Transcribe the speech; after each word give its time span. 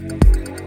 walking 0.00 0.20
fearless, 0.32 0.57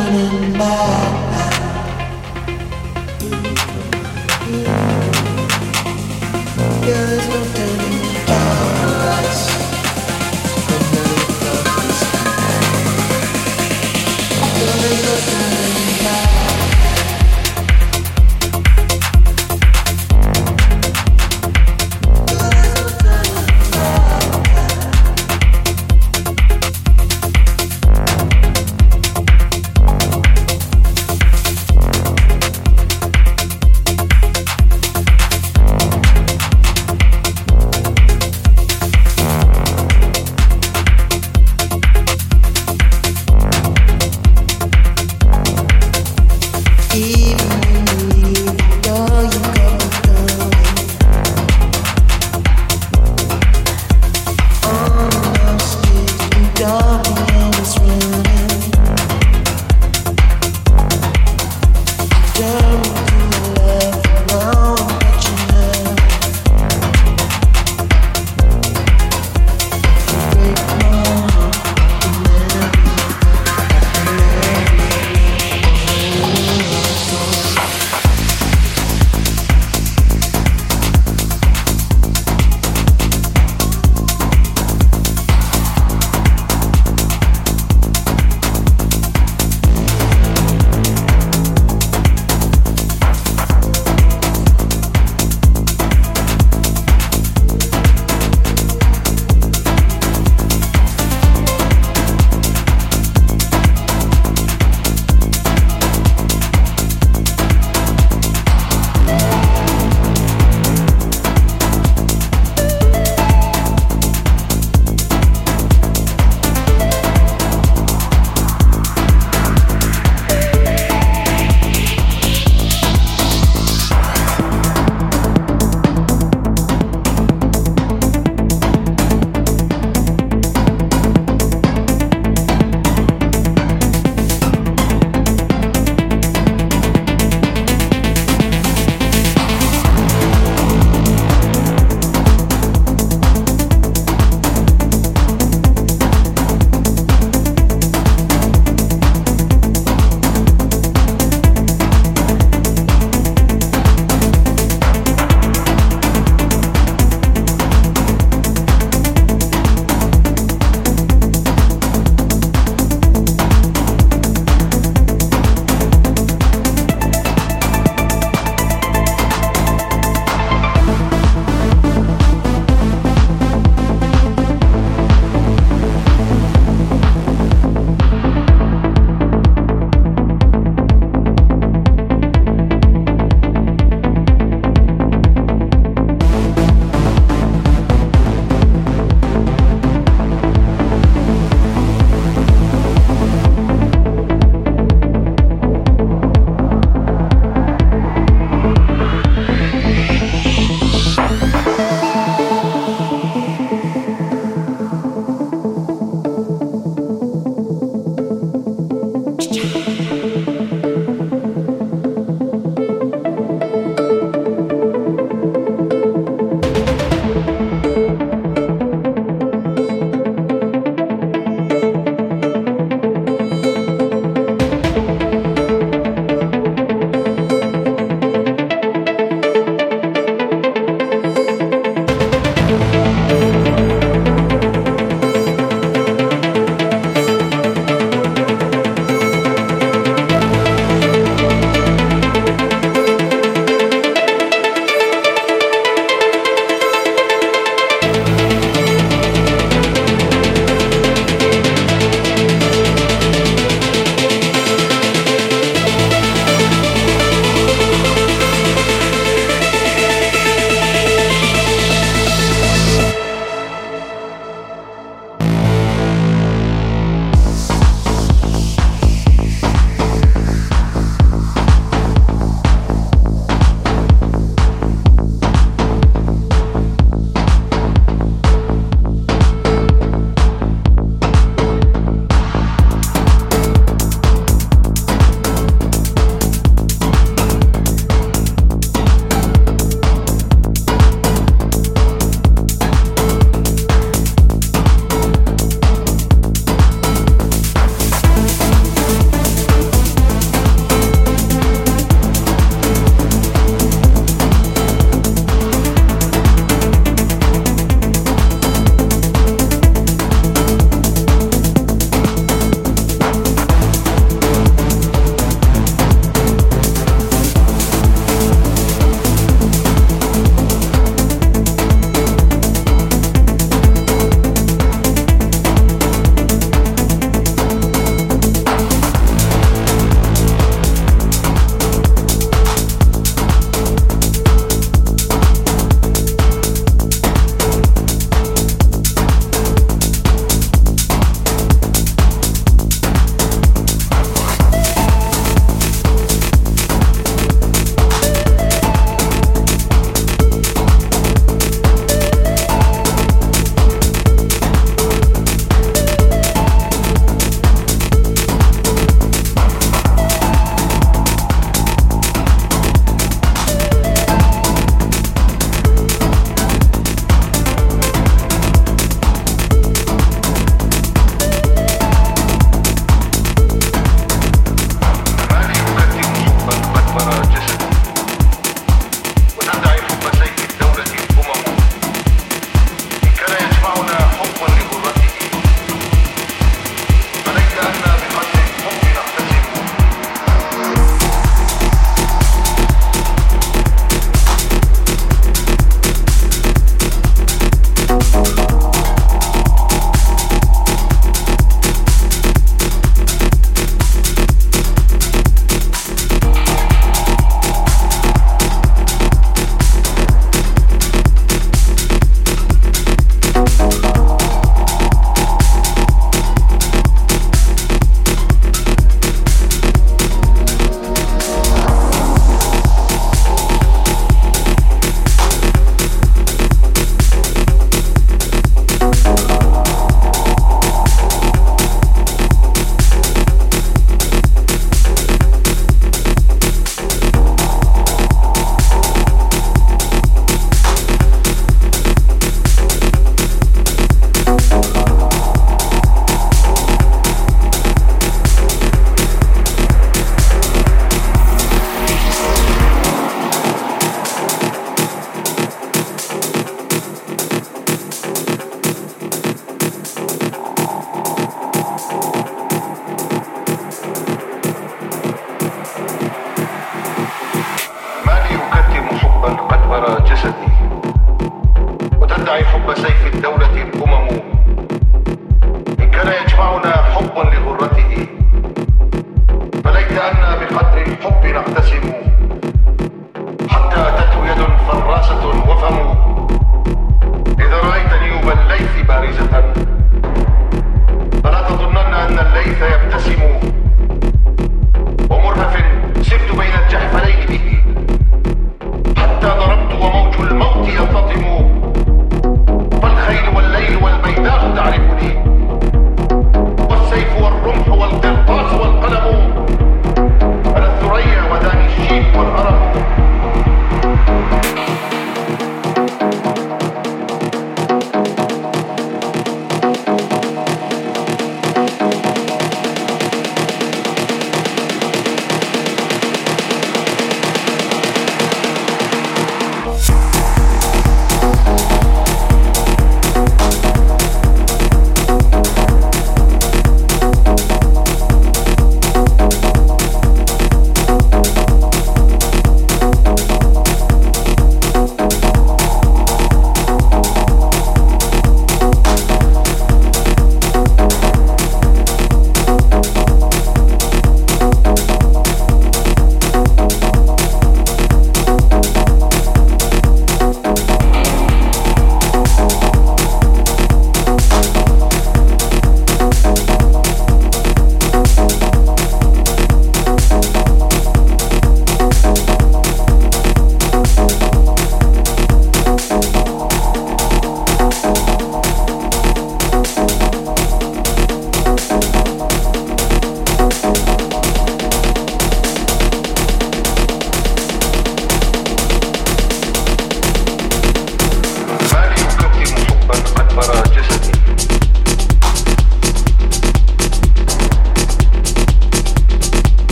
running 0.00 0.52
back. 0.54 1.49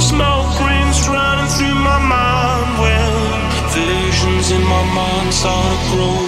Smoke 0.00 0.60
rings 0.60 1.08
running 1.08 1.50
through 1.56 1.78
my 1.90 1.98
mind. 1.98 2.68
Well, 2.82 3.16
visions 3.74 4.50
in 4.50 4.62
my 4.62 4.84
mind 4.94 5.32
start 5.32 5.78
to 5.78 5.96
grow. 5.96 6.21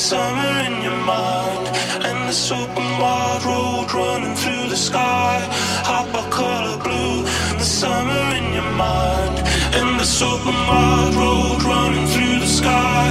Summer 0.00 0.52
in 0.64 0.80
your 0.82 0.96
mind, 1.04 1.66
and 2.08 2.26
this 2.26 2.50
open 2.50 2.88
wide 2.98 3.44
road 3.44 3.92
running 3.92 4.34
through 4.34 4.66
the 4.70 4.76
sky. 4.76 5.36
Hop 5.84 6.08
a 6.22 6.24
color 6.30 6.78
blue, 6.82 7.22
the 7.60 7.68
summer 7.80 8.24
in 8.38 8.54
your 8.54 8.70
mind, 8.80 9.36
and 9.76 10.00
this 10.00 10.22
open 10.22 10.56
wide 10.70 11.14
road 11.20 11.62
running 11.62 12.06
through 12.06 12.38
the 12.40 12.52
sky. 12.60 13.08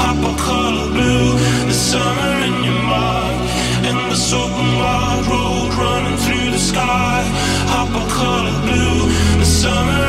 Hop 0.00 0.16
a 0.16 0.34
color 0.40 0.88
blue, 0.96 1.36
the 1.68 1.78
summer 1.92 2.32
in 2.48 2.56
your 2.64 2.82
mind, 2.88 3.40
and 3.88 3.98
this 4.10 4.32
open 4.32 4.68
wide 4.80 5.26
road 5.28 5.70
running 5.76 6.16
through 6.24 6.50
the 6.56 6.62
sky. 6.72 7.20
Hop 7.74 7.92
a 8.02 8.04
color 8.08 8.56
blue, 8.64 8.98
the 9.38 9.44
summer 9.44 10.00